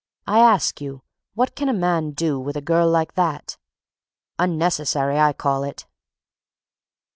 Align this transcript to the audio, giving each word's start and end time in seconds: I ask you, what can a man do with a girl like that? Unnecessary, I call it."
I 0.25 0.39
ask 0.39 0.81
you, 0.81 1.03
what 1.35 1.55
can 1.55 1.69
a 1.69 1.73
man 1.75 2.13
do 2.13 2.39
with 2.39 2.57
a 2.57 2.59
girl 2.61 2.89
like 2.89 3.13
that? 3.13 3.57
Unnecessary, 4.39 5.19
I 5.19 5.31
call 5.31 5.63
it." 5.63 5.85